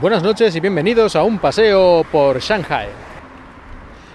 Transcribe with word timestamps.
Buenas 0.00 0.22
noches 0.22 0.56
y 0.56 0.60
bienvenidos 0.60 1.14
a 1.14 1.24
un 1.24 1.38
paseo 1.38 2.06
por 2.10 2.40
Shanghai. 2.40 2.88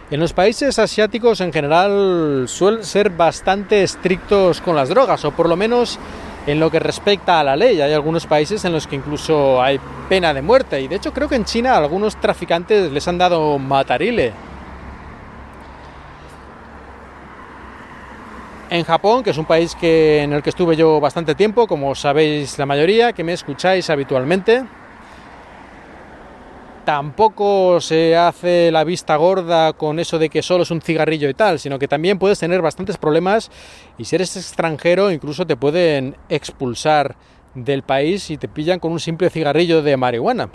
En 0.09 0.19
los 0.19 0.33
países 0.33 0.79
asiáticos 0.79 1.41
en 1.41 1.53
general 1.53 2.45
suelen 2.47 2.83
ser 2.83 3.11
bastante 3.11 3.83
estrictos 3.83 4.61
con 4.61 4.75
las 4.75 4.89
drogas, 4.89 5.23
o 5.25 5.31
por 5.31 5.47
lo 5.47 5.55
menos 5.55 5.99
en 6.47 6.59
lo 6.59 6.71
que 6.71 6.79
respecta 6.79 7.39
a 7.39 7.43
la 7.43 7.55
ley. 7.55 7.81
Hay 7.81 7.93
algunos 7.93 8.25
países 8.25 8.65
en 8.65 8.73
los 8.73 8.87
que 8.87 8.95
incluso 8.95 9.61
hay 9.61 9.79
pena 10.09 10.33
de 10.33 10.41
muerte, 10.41 10.81
y 10.81 10.87
de 10.87 10.95
hecho 10.95 11.13
creo 11.13 11.29
que 11.29 11.35
en 11.35 11.45
China 11.45 11.75
a 11.75 11.77
algunos 11.77 12.19
traficantes 12.19 12.91
les 12.91 13.07
han 13.07 13.19
dado 13.19 13.59
matarile. 13.59 14.33
En 18.71 18.83
Japón, 18.85 19.21
que 19.21 19.29
es 19.29 19.37
un 19.37 19.45
país 19.45 19.75
que, 19.75 20.23
en 20.23 20.33
el 20.33 20.41
que 20.41 20.49
estuve 20.49 20.75
yo 20.75 20.99
bastante 20.99 21.35
tiempo, 21.35 21.67
como 21.67 21.93
sabéis 21.93 22.57
la 22.57 22.65
mayoría, 22.65 23.13
que 23.13 23.23
me 23.23 23.33
escucháis 23.33 23.91
habitualmente, 23.91 24.65
tampoco 26.85 27.81
se 27.81 28.15
hace 28.15 28.71
la 28.71 28.83
vista 28.83 29.15
gorda 29.15 29.73
con 29.73 29.99
eso 29.99 30.19
de 30.19 30.29
que 30.29 30.43
solo 30.43 30.63
es 30.63 30.71
un 30.71 30.81
cigarrillo 30.81 31.27
y 31.27 31.33
tal, 31.33 31.59
sino 31.59 31.79
que 31.79 31.87
también 31.87 32.19
puedes 32.19 32.39
tener 32.39 32.61
bastantes 32.61 32.97
problemas 32.97 33.51
y 33.97 34.05
si 34.05 34.15
eres 34.15 34.37
extranjero 34.37 35.11
incluso 35.11 35.47
te 35.47 35.57
pueden 35.57 36.15
expulsar 36.29 37.15
del 37.55 37.83
país 37.83 38.29
y 38.29 38.37
te 38.37 38.47
pillan 38.47 38.79
con 38.79 38.91
un 38.91 38.99
simple 38.99 39.29
cigarrillo 39.29 39.81
de 39.81 39.97
marihuana. 39.97 40.49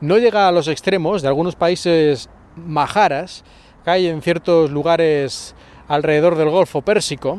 No 0.00 0.18
llega 0.18 0.46
a 0.46 0.52
los 0.52 0.68
extremos 0.68 1.22
de 1.22 1.28
algunos 1.28 1.56
países 1.56 2.30
majaras 2.56 3.44
que 3.84 3.90
hay 3.90 4.06
en 4.06 4.22
ciertos 4.22 4.70
lugares 4.70 5.54
alrededor 5.88 6.36
del 6.36 6.50
Golfo 6.50 6.82
Pérsico, 6.82 7.38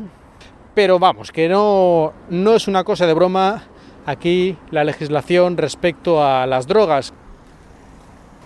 pero 0.74 0.98
vamos, 0.98 1.32
que 1.32 1.48
no, 1.48 2.12
no 2.28 2.54
es 2.54 2.68
una 2.68 2.84
cosa 2.84 3.06
de 3.06 3.14
broma 3.14 3.64
aquí 4.04 4.56
la 4.70 4.84
legislación 4.84 5.56
respecto 5.56 6.22
a 6.22 6.46
las 6.46 6.66
drogas. 6.66 7.14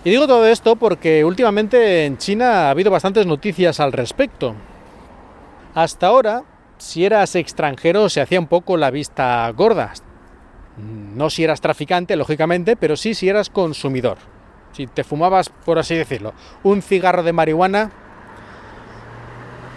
Y 0.05 0.09
digo 0.09 0.27
todo 0.27 0.45
esto 0.45 0.75
porque 0.75 1.23
últimamente 1.23 2.05
en 2.05 2.17
China 2.17 2.67
ha 2.67 2.69
habido 2.71 2.91
bastantes 2.91 3.25
noticias 3.25 3.79
al 3.79 3.93
respecto. 3.93 4.53
Hasta 5.73 6.07
ahora, 6.07 6.43
si 6.77 7.05
eras 7.05 7.35
extranjero 7.35 8.09
se 8.09 8.19
hacía 8.19 8.39
un 8.39 8.47
poco 8.47 8.75
la 8.75 8.91
vista 8.91 9.49
gorda. 9.51 9.93
No 10.77 11.29
si 11.29 11.45
eras 11.45 11.61
traficante, 11.61 12.17
lógicamente, 12.17 12.75
pero 12.75 12.97
sí 12.97 13.13
si 13.13 13.29
eras 13.29 13.49
consumidor. 13.49 14.17
Si 14.73 14.87
te 14.87 15.05
fumabas, 15.05 15.49
por 15.49 15.79
así 15.79 15.95
decirlo, 15.95 16.33
un 16.63 16.81
cigarro 16.81 17.23
de 17.23 17.31
marihuana, 17.31 17.91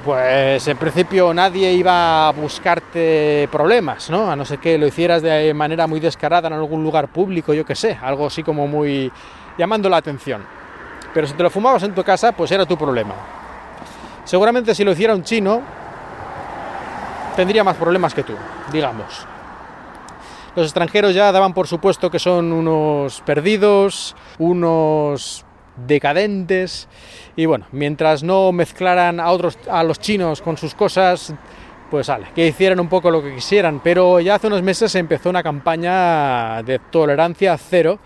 pues 0.07 0.69
en 0.69 0.77
principio 0.77 1.35
nadie 1.35 1.73
iba 1.73 2.29
a 2.29 2.31
buscarte 2.31 3.49
problemas, 3.51 4.09
¿no? 4.09 4.31
A 4.31 4.37
no 4.37 4.45
ser 4.45 4.61
que 4.61 4.79
lo 4.79 4.87
hicieras 4.87 5.21
de 5.21 5.53
manera 5.53 5.89
muy 5.89 5.99
descarada 5.99 6.47
en 6.47 6.55
algún 6.55 6.85
lugar 6.85 7.09
público, 7.09 7.53
yo 7.53 7.67
qué 7.67 7.75
sé, 7.75 7.99
algo 8.01 8.29
así 8.29 8.45
como 8.45 8.69
muy 8.69 9.11
llamando 9.59 9.89
la 9.89 9.97
atención. 9.97 10.45
Pero 11.13 11.27
si 11.27 11.33
te 11.35 11.43
lo 11.43 11.51
fumabas 11.51 11.83
en 11.83 11.93
tu 11.93 12.05
casa, 12.05 12.31
pues 12.31 12.53
era 12.53 12.65
tu 12.65 12.79
problema. 12.79 13.15
Seguramente 14.23 14.77
si 14.77 14.85
lo 14.85 14.93
hiciera 14.93 15.13
un 15.13 15.25
chino, 15.25 15.61
tendría 17.35 17.65
más 17.65 17.77
problemas 17.77 18.15
que 18.15 18.23
tú, 18.23 18.35
digamos. 18.71 19.27
Los 20.55 20.67
extranjeros 20.67 21.15
ya 21.15 21.33
daban 21.33 21.53
por 21.53 21.67
supuesto 21.67 22.13
que 22.13 22.21
son 22.21 22.53
unos 22.53 23.23
perdidos, 23.23 24.15
unos 24.39 25.46
decadentes 25.87 26.89
y 27.37 27.47
bueno, 27.47 27.67
mientras 27.73 28.23
no 28.23 28.53
mezclaran 28.53 29.21
a 29.21 29.31
otros 29.31 29.59
a 29.71 29.83
los 29.83 30.01
chinos 30.01 30.41
con 30.41 30.57
sus 30.57 30.75
cosas, 30.75 31.35
pues 31.91 32.07
sale, 32.07 32.27
que 32.35 32.47
hicieran 32.47 32.81
un 32.81 32.89
poco 32.89 33.11
lo 33.11 33.23
que 33.23 33.35
quisieran, 33.35 33.81
pero 33.83 34.21
ya 34.21 34.37
hace 34.37 34.49
unos 34.49 34.63
meses 34.63 34.91
se 34.91 34.99
empezó 34.99 35.31
una 35.31 35.43
campaña 35.43 36.63
de 36.63 36.79
tolerancia 36.91 37.57
cero 37.59 37.99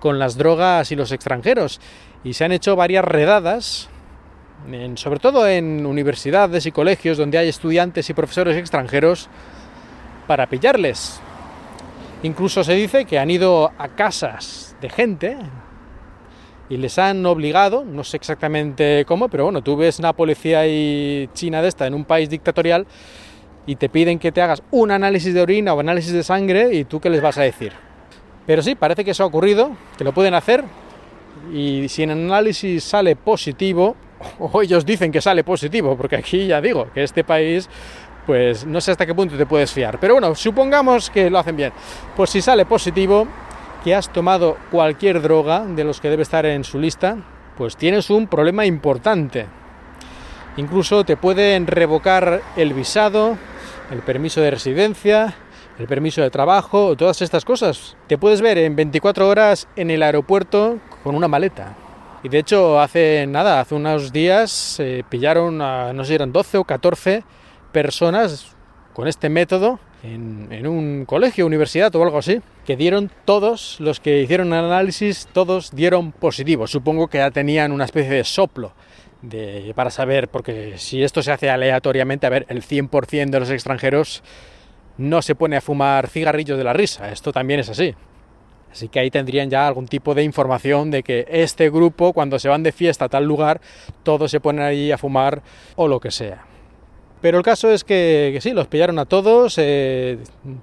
con 0.00 0.18
las 0.18 0.36
drogas 0.36 0.90
y 0.90 0.96
los 0.96 1.12
extranjeros. 1.12 1.80
Y 2.24 2.32
se 2.32 2.44
han 2.44 2.52
hecho 2.52 2.74
varias 2.74 3.04
redadas, 3.04 3.88
sobre 4.94 5.20
todo 5.20 5.46
en 5.46 5.86
universidades 5.86 6.66
y 6.66 6.72
colegios 6.72 7.18
donde 7.18 7.38
hay 7.38 7.48
estudiantes 7.48 8.10
y 8.10 8.14
profesores 8.14 8.56
extranjeros, 8.56 9.28
para 10.26 10.46
pillarles. 10.48 11.20
Incluso 12.22 12.62
se 12.64 12.74
dice 12.74 13.04
que 13.04 13.18
han 13.18 13.30
ido 13.30 13.72
a 13.78 13.88
casas 13.88 14.76
de 14.80 14.90
gente 14.90 15.36
y 16.70 16.76
les 16.76 16.98
han 16.98 17.26
obligado, 17.26 17.84
no 17.84 18.04
sé 18.04 18.16
exactamente 18.16 19.04
cómo, 19.06 19.28
pero 19.28 19.44
bueno, 19.44 19.60
tú 19.60 19.76
ves 19.76 19.98
una 19.98 20.12
policía 20.12 20.62
china 21.34 21.60
de 21.60 21.68
esta 21.68 21.86
en 21.88 21.94
un 21.94 22.04
país 22.04 22.30
dictatorial 22.30 22.86
y 23.66 23.74
te 23.74 23.88
piden 23.88 24.20
que 24.20 24.30
te 24.30 24.40
hagas 24.40 24.62
un 24.70 24.92
análisis 24.92 25.34
de 25.34 25.42
orina 25.42 25.74
o 25.74 25.80
análisis 25.80 26.12
de 26.12 26.22
sangre 26.22 26.72
y 26.72 26.84
tú 26.84 27.00
qué 27.00 27.10
les 27.10 27.20
vas 27.20 27.36
a 27.38 27.42
decir. 27.42 27.72
Pero 28.46 28.62
sí, 28.62 28.76
parece 28.76 29.04
que 29.04 29.10
eso 29.10 29.24
ha 29.24 29.26
ocurrido, 29.26 29.72
que 29.98 30.04
lo 30.04 30.14
pueden 30.14 30.32
hacer 30.32 30.64
y 31.52 31.88
si 31.88 32.04
en 32.04 32.12
análisis 32.12 32.84
sale 32.84 33.16
positivo, 33.16 33.96
o 34.38 34.62
ellos 34.62 34.86
dicen 34.86 35.10
que 35.10 35.20
sale 35.20 35.42
positivo, 35.42 35.96
porque 35.96 36.16
aquí 36.16 36.46
ya 36.46 36.60
digo 36.60 36.88
que 36.94 37.02
este 37.02 37.24
país, 37.24 37.68
pues 38.26 38.64
no 38.64 38.80
sé 38.80 38.92
hasta 38.92 39.06
qué 39.06 39.14
punto 39.14 39.36
te 39.36 39.44
puedes 39.44 39.72
fiar. 39.72 39.98
Pero 39.98 40.14
bueno, 40.14 40.36
supongamos 40.36 41.10
que 41.10 41.28
lo 41.30 41.38
hacen 41.40 41.56
bien. 41.56 41.72
Pues 42.14 42.30
si 42.30 42.40
sale 42.40 42.64
positivo, 42.64 43.26
que 43.82 43.94
has 43.94 44.12
tomado 44.12 44.56
cualquier 44.70 45.22
droga 45.22 45.64
de 45.64 45.84
los 45.84 46.00
que 46.00 46.10
debe 46.10 46.22
estar 46.22 46.46
en 46.46 46.64
su 46.64 46.78
lista, 46.78 47.16
pues 47.56 47.76
tienes 47.76 48.10
un 48.10 48.26
problema 48.26 48.66
importante. 48.66 49.46
Incluso 50.56 51.04
te 51.04 51.16
pueden 51.16 51.66
revocar 51.66 52.42
el 52.56 52.74
visado, 52.74 53.36
el 53.90 54.00
permiso 54.00 54.40
de 54.40 54.50
residencia, 54.50 55.34
el 55.78 55.86
permiso 55.86 56.20
de 56.20 56.30
trabajo, 56.30 56.96
todas 56.96 57.22
estas 57.22 57.44
cosas. 57.44 57.96
Te 58.06 58.18
puedes 58.18 58.42
ver 58.42 58.58
en 58.58 58.76
24 58.76 59.28
horas 59.28 59.68
en 59.76 59.90
el 59.90 60.02
aeropuerto 60.02 60.78
con 61.02 61.14
una 61.14 61.28
maleta. 61.28 61.74
Y 62.22 62.28
de 62.28 62.38
hecho, 62.38 62.78
hace 62.78 63.26
nada, 63.26 63.60
hace 63.60 63.74
unos 63.74 64.12
días 64.12 64.50
se 64.50 65.04
pillaron 65.08 65.62
a, 65.62 65.92
no 65.94 66.04
sé 66.04 66.08
si 66.08 66.14
eran 66.16 66.32
12 66.32 66.58
o 66.58 66.64
14 66.64 67.24
personas 67.72 68.54
con 68.92 69.08
este 69.08 69.30
método 69.30 69.78
en, 70.02 70.48
en, 70.50 70.66
un 70.66 71.06
colegio, 71.06 71.46
universidad 71.46 71.94
o 71.96 72.02
algo 72.02 72.18
así, 72.18 72.40
que 72.70 72.76
dieron 72.76 73.10
todos, 73.24 73.80
los 73.80 73.98
que 73.98 74.22
hicieron 74.22 74.52
el 74.52 74.64
análisis, 74.64 75.26
todos 75.32 75.74
dieron 75.74 76.12
positivo. 76.12 76.68
Supongo 76.68 77.08
que 77.08 77.18
ya 77.18 77.32
tenían 77.32 77.72
una 77.72 77.84
especie 77.84 78.12
de 78.12 78.22
soplo 78.22 78.74
de, 79.22 79.72
para 79.74 79.90
saber, 79.90 80.28
porque 80.28 80.74
si 80.76 81.02
esto 81.02 81.20
se 81.20 81.32
hace 81.32 81.50
aleatoriamente, 81.50 82.28
a 82.28 82.30
ver, 82.30 82.46
el 82.48 82.62
100% 82.62 83.30
de 83.30 83.40
los 83.40 83.50
extranjeros 83.50 84.22
no 84.98 85.20
se 85.20 85.34
pone 85.34 85.56
a 85.56 85.60
fumar 85.60 86.06
cigarrillos 86.06 86.58
de 86.58 86.62
la 86.62 86.72
risa, 86.72 87.10
esto 87.10 87.32
también 87.32 87.58
es 87.58 87.70
así. 87.70 87.96
Así 88.70 88.88
que 88.88 89.00
ahí 89.00 89.10
tendrían 89.10 89.50
ya 89.50 89.66
algún 89.66 89.88
tipo 89.88 90.14
de 90.14 90.22
información 90.22 90.92
de 90.92 91.02
que 91.02 91.26
este 91.28 91.70
grupo, 91.70 92.12
cuando 92.12 92.38
se 92.38 92.48
van 92.48 92.62
de 92.62 92.70
fiesta 92.70 93.06
a 93.06 93.08
tal 93.08 93.24
lugar, 93.24 93.60
todos 94.04 94.30
se 94.30 94.38
ponen 94.38 94.64
ahí 94.64 94.92
a 94.92 94.96
fumar 94.96 95.42
o 95.74 95.88
lo 95.88 95.98
que 95.98 96.12
sea. 96.12 96.46
Pero 97.20 97.38
el 97.38 97.44
caso 97.44 97.70
es 97.70 97.84
que, 97.84 98.38
sí, 98.40 98.52
los 98.52 98.66
pillaron 98.66 98.98
a 98.98 99.04
todos. 99.04 99.56
Eh, 99.58 100.18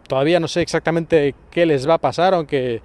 todavía 0.07 0.40
no 0.40 0.47
sé 0.47 0.62
exactamente 0.62 1.35
qué 1.51 1.66
les 1.66 1.88
va 1.88 1.95
a 1.95 2.00
pasar, 2.00 2.34
aunque 2.34 2.81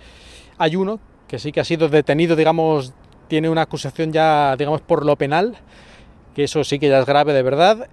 hay 0.58 0.76
uno 0.76 1.00
que 1.26 1.38
sí 1.38 1.52
que 1.52 1.60
ha 1.60 1.64
sido 1.64 1.88
detenido, 1.88 2.36
digamos, 2.36 2.92
tiene 3.28 3.48
una 3.48 3.62
acusación 3.62 4.12
ya, 4.12 4.54
digamos, 4.56 4.82
por 4.82 5.06
lo 5.06 5.16
penal, 5.16 5.56
que 6.34 6.44
eso 6.44 6.62
sí 6.64 6.78
que 6.78 6.88
ya 6.88 6.98
es 6.98 7.06
grave 7.06 7.32
de 7.32 7.42
verdad 7.42 7.88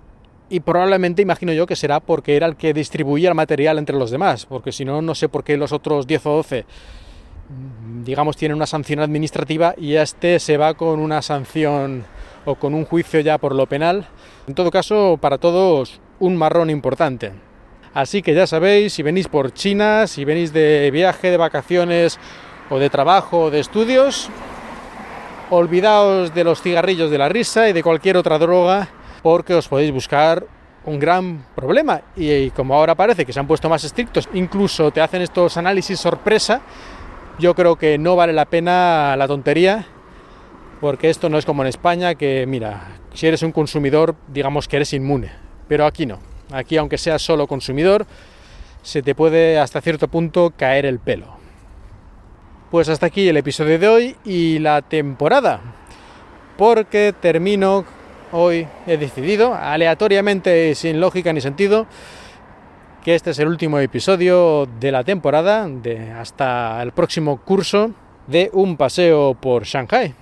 y 0.50 0.60
probablemente 0.62 1.22
imagino 1.22 1.54
yo 1.54 1.68
que 1.68 1.76
será 1.76 2.00
porque 2.00 2.36
era 2.36 2.48
el 2.48 2.56
que 2.56 2.74
distribuía 2.74 3.30
el 3.30 3.36
material 3.36 3.78
entre 3.78 3.96
los 3.96 4.12
demás, 4.12 4.46
porque 4.46 4.72
si 4.72 4.84
no, 4.84 5.02
no 5.02 5.16
sé 5.16 5.30
por 5.30 5.44
qué 5.44 5.58
los 5.58 5.72
otros 5.72 6.08
10 6.08 6.26
o 6.26 6.36
12, 6.38 6.66
mm, 7.50 8.04
digamos, 8.04 8.36
tienen 8.36 8.56
una 8.56 8.66
sanción 8.66 9.00
administrativa 9.00 9.76
y 9.78 9.96
este 9.96 10.40
se 10.40 10.58
va 10.58 10.74
con 10.74 11.00
una 11.00 11.22
sanción 11.22 12.06
o 12.50 12.56
con 12.56 12.74
un 12.74 12.86
juicio 12.86 13.20
ya 13.20 13.38
por 13.38 13.54
lo 13.54 13.68
penal. 13.68 14.08
En 14.48 14.56
todo 14.56 14.72
caso, 14.72 15.18
para 15.22 15.38
todos, 15.38 16.02
un 16.20 16.36
marrón 16.36 16.70
importante. 16.70 17.32
Así 17.94 18.22
que 18.22 18.34
ya 18.34 18.48
sabéis, 18.48 18.94
si 18.94 19.04
venís 19.04 19.28
por 19.28 19.54
China, 19.54 20.08
si 20.08 20.26
venís 20.26 20.54
de 20.54 20.90
viaje, 20.92 21.32
de 21.32 21.38
vacaciones 21.38 22.20
o 22.70 22.80
de 22.80 22.90
trabajo 22.90 23.50
de 23.50 23.60
estudios, 23.60 24.30
olvidaos 25.50 26.34
de 26.34 26.44
los 26.44 26.62
cigarrillos 26.62 27.10
de 27.10 27.18
la 27.18 27.30
risa 27.30 27.70
y 27.70 27.74
de 27.74 27.84
cualquier 27.84 28.18
otra 28.18 28.38
droga 28.38 28.90
porque 29.24 29.56
os 29.56 29.68
podéis 29.68 29.92
buscar 29.92 30.46
un 30.86 31.00
gran 31.00 31.46
problema 31.56 32.02
y, 32.16 32.52
como 32.52 32.76
ahora 32.76 32.96
parece 32.96 33.26
que 33.26 33.34
se 33.34 33.40
han 33.40 33.48
puesto 33.48 33.70
más 33.70 33.84
estrictos, 33.84 34.30
incluso 34.34 34.92
te 34.92 35.02
hacen 35.02 35.22
estos 35.22 35.58
análisis 35.58 36.00
sorpresa, 36.00 36.62
yo 37.38 37.54
creo 37.54 37.76
que 37.76 37.98
no 37.98 38.16
vale 38.16 38.34
la 38.34 38.46
pena 38.46 39.16
la 39.18 39.28
tontería 39.28 39.86
porque 40.80 41.10
esto 41.10 41.30
no 41.30 41.38
es 41.38 41.46
como 41.46 41.64
en 41.64 41.68
España 41.68 42.16
que 42.16 42.46
mira, 42.48 43.00
si 43.14 43.28
eres 43.28 43.44
un 43.44 43.52
consumidor 43.52 44.16
digamos 44.28 44.68
que 44.68 44.78
eres 44.78 44.94
inmune, 44.94 45.32
pero 45.68 45.86
aquí 45.86 46.06
no, 46.06 46.20
aquí 46.52 46.78
aunque 46.78 46.98
seas 46.98 47.22
solo 47.22 47.48
consumidor 47.48 48.06
se 48.82 49.02
te 49.02 49.16
puede 49.16 49.60
hasta 49.60 49.82
cierto 49.82 50.08
punto 50.08 50.54
caer 50.56 50.86
el 50.86 51.00
pelo. 51.00 51.38
Pues 52.72 52.88
hasta 52.88 53.08
aquí 53.08 53.28
el 53.28 53.38
episodio 53.38 53.80
de 53.80 53.88
hoy 53.88 54.16
y 54.24 54.60
la 54.60 54.82
temporada, 54.82 55.60
porque 56.58 57.14
termino 57.20 57.84
hoy 58.32 58.68
he 58.86 58.98
decidido, 58.98 59.56
aleatoriamente, 59.56 60.76
sin 60.76 61.00
lógica 61.00 61.34
ni 61.34 61.42
sentido, 61.42 61.88
que 63.04 63.16
este 63.16 63.32
es 63.32 63.40
el 63.40 63.48
último 63.48 63.80
episodio 63.80 64.68
de 64.80 64.92
la 64.92 65.04
temporada, 65.04 65.68
de 65.68 66.12
hasta 66.12 66.82
el 66.84 66.92
próximo 66.92 67.38
curso 67.38 67.92
de 68.28 68.50
un 68.54 68.78
paseo 68.78 69.34
por 69.34 69.64
Shanghai. 69.64 70.14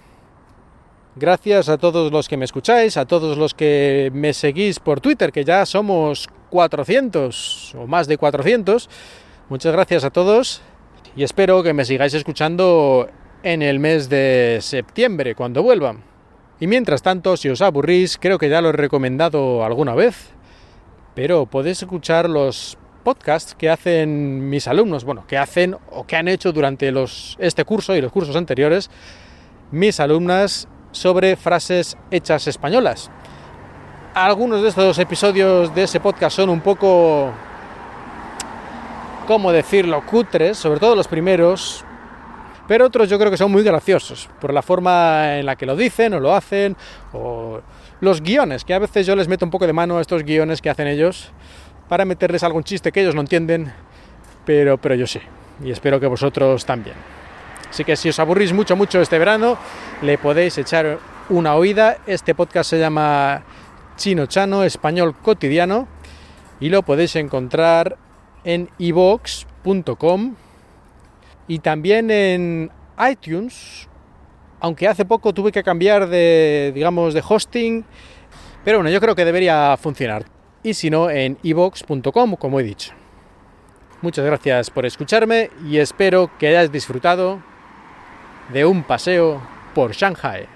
Gracias 1.20 1.68
a 1.68 1.80
todos 1.80 2.12
los 2.12 2.30
que 2.30 2.38
me 2.38 2.46
escucháis, 2.46 2.96
a 2.96 3.06
todos 3.06 3.40
los 3.40 3.56
que 3.56 4.12
me 4.14 4.34
seguís 4.34 4.80
por 4.80 5.02
Twitter, 5.02 5.32
que 5.32 5.44
ya 5.44 5.66
somos 5.66 6.28
400 6.52 7.74
o 7.74 7.88
más 7.88 8.08
de 8.08 8.20
400. 8.20 8.88
Muchas 9.50 9.74
gracias 9.74 10.04
a 10.04 10.12
todos 10.12 10.62
y 11.16 11.24
espero 11.24 11.64
que 11.64 11.74
me 11.74 11.86
sigáis 11.86 12.14
escuchando 12.14 13.10
en 13.42 13.64
el 13.64 13.80
mes 13.80 14.10
de 14.10 14.60
septiembre, 14.62 15.34
cuando 15.34 15.64
vuelva. 15.64 15.96
Y 16.60 16.68
mientras 16.68 17.02
tanto, 17.02 17.36
si 17.36 17.50
os 17.50 17.64
aburrís, 17.64 18.20
creo 18.20 18.38
que 18.38 18.50
ya 18.50 18.62
lo 18.62 18.70
he 18.70 18.74
recomendado 18.74 19.66
alguna 19.66 19.96
vez, 19.96 20.30
pero 21.16 21.48
podéis 21.48 21.82
escuchar 21.82 22.30
los 22.30 22.78
podcasts 23.04 23.56
que 23.56 23.72
hacen 23.72 24.52
mis 24.52 24.68
alumnos, 24.68 25.04
bueno, 25.04 25.26
que 25.26 25.40
hacen 25.40 25.78
o 25.90 26.06
que 26.06 26.16
han 26.16 26.28
hecho 26.28 26.52
durante 26.52 26.92
los, 26.92 27.38
este 27.40 27.66
curso 27.66 27.96
y 27.96 28.02
los 28.02 28.12
cursos 28.12 28.36
anteriores, 28.36 28.92
mis 29.72 30.00
alumnas 30.00 30.68
sobre 30.98 31.36
frases 31.36 31.98
hechas 32.12 32.48
españolas. 32.48 33.10
Algunos 34.14 34.62
de 34.64 34.70
estos 34.70 34.98
episodios 34.98 35.74
de 35.76 35.84
ese 35.84 36.00
podcast 36.00 36.36
son 36.36 36.50
un 36.50 36.62
poco, 36.62 37.32
¿cómo 39.28 39.52
decirlo?, 39.52 40.04
cutres, 40.06 40.58
sobre 40.58 40.80
todo 40.80 40.96
los 40.96 41.08
primeros, 41.08 41.86
pero 42.68 42.86
otros 42.86 43.10
yo 43.10 43.20
creo 43.20 43.30
que 43.30 43.38
son 43.38 43.52
muy 43.52 43.64
graciosos, 43.64 44.28
por 44.42 44.54
la 44.54 44.62
forma 44.62 45.38
en 45.38 45.46
la 45.46 45.56
que 45.56 45.66
lo 45.66 45.76
dicen 45.76 46.16
o 46.16 46.20
lo 46.20 46.34
hacen, 46.34 46.76
o 47.14 47.62
los 48.02 48.22
guiones, 48.22 48.66
que 48.66 48.74
a 48.74 48.80
veces 48.80 49.06
yo 49.06 49.16
les 49.16 49.28
meto 49.28 49.46
un 49.46 49.52
poco 49.52 49.68
de 49.68 49.74
mano 49.74 50.00
a 50.00 50.02
estos 50.02 50.24
guiones 50.24 50.62
que 50.62 50.70
hacen 50.70 50.88
ellos, 50.88 51.32
para 51.88 52.04
meterles 52.04 52.44
algún 52.44 52.64
chiste 52.64 52.92
que 52.92 53.02
ellos 53.02 53.16
no 53.16 53.22
entienden, 53.22 53.72
pero, 54.46 54.78
pero 54.78 54.96
yo 54.96 55.08
sí, 55.08 55.22
y 55.64 55.72
espero 55.72 56.00
que 56.00 56.08
vosotros 56.08 56.66
también. 56.66 57.17
Así 57.70 57.84
que 57.84 57.96
si 57.96 58.10
os 58.10 58.20
aburrís 58.20 58.54
mucho, 58.54 58.76
mucho 58.76 59.02
este 59.02 59.20
verano, 59.20 59.58
le 60.02 60.18
podéis 60.18 60.58
echar 60.58 61.00
una 61.30 61.56
oída. 61.56 61.98
Este 62.08 62.34
podcast 62.34 62.70
se 62.70 62.80
llama 62.80 63.44
Chino 63.98 64.26
Chano, 64.26 64.64
Español 64.64 65.16
Cotidiano, 65.16 65.88
y 66.60 66.70
lo 66.70 66.84
podéis 66.84 67.16
encontrar 67.16 67.98
en 68.44 68.70
ivox.com 68.78 70.36
y 71.48 71.60
también 71.60 72.12
en 72.12 72.72
iTunes, 73.10 73.88
aunque 74.60 74.88
hace 74.88 75.06
poco 75.06 75.34
tuve 75.34 75.52
que 75.52 75.64
cambiar 75.64 76.08
de, 76.08 76.72
digamos, 76.74 77.14
de 77.14 77.24
hosting, 77.28 77.86
pero 78.64 78.80
bueno, 78.80 78.90
yo 78.90 79.00
creo 79.00 79.16
que 79.16 79.26
debería 79.26 79.76
funcionar. 79.78 80.26
Y 80.64 80.74
si 80.74 80.90
no, 80.90 81.10
en 81.10 81.38
ivox.com, 81.44 82.36
como 82.36 82.60
he 82.60 82.64
dicho. 82.64 82.94
Muchas 84.02 84.26
gracias 84.26 84.70
por 84.70 84.86
escucharme 84.86 85.50
y 85.66 85.78
espero 85.78 86.30
que 86.38 86.48
hayáis 86.48 86.72
disfrutado 86.72 87.42
de 88.50 88.66
un 88.66 88.84
paseo 88.84 89.42
por 89.74 89.94
Shanghai. 89.94 90.48